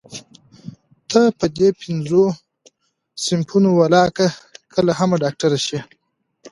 ته 1.09 1.21
په 1.37 1.45
دې 1.57 1.69
پينځو 1.81 2.23
صنفونو 3.23 3.69
ولاکه 3.81 4.27
کله 4.73 4.91
هم 4.99 5.09
ډاکټره 5.23 5.57
شې. 5.65 5.79